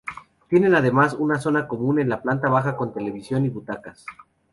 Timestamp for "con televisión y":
2.75-3.49